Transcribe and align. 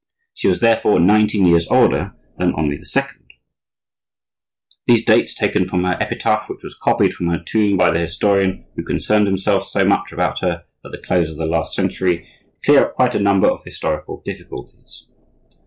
She 0.33 0.47
was 0.47 0.61
therefore 0.61 0.99
nineteen 0.99 1.45
years 1.45 1.67
older 1.67 2.15
than 2.39 2.55
Henri 2.55 2.77
II. 2.79 3.03
These 4.87 5.05
dates, 5.05 5.35
taken 5.35 5.67
from 5.67 5.83
her 5.83 5.95
epitaph 6.01 6.49
which 6.49 6.63
was 6.63 6.75
copied 6.75 7.13
from 7.13 7.27
her 7.27 7.37
tomb 7.37 7.77
by 7.77 7.91
the 7.91 7.99
historian 7.99 8.65
who 8.75 8.81
concerned 8.83 9.27
himself 9.27 9.67
so 9.67 9.85
much 9.85 10.11
about 10.11 10.39
her 10.39 10.65
at 10.83 10.91
the 10.91 10.97
close 10.97 11.29
of 11.29 11.37
the 11.37 11.45
last 11.45 11.75
century, 11.75 12.27
clear 12.65 12.85
up 12.85 12.95
quite 12.95 13.13
a 13.13 13.19
number 13.19 13.47
of 13.47 13.63
historical 13.63 14.23
difficulties. 14.25 15.05